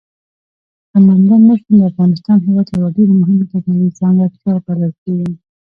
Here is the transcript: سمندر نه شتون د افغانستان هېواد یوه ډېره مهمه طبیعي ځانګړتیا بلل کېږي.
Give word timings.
سمندر 0.91 1.39
نه 1.47 1.53
شتون 1.59 1.75
د 1.79 1.83
افغانستان 1.91 2.37
هېواد 2.47 2.67
یوه 2.75 2.89
ډېره 2.97 3.13
مهمه 3.21 3.45
طبیعي 3.53 3.87
ځانګړتیا 3.99 4.53
بلل 4.65 4.93
کېږي. 5.03 5.33